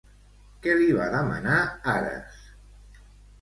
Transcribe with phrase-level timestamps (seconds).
[0.63, 1.59] Què li va demanar
[1.93, 2.41] Ares?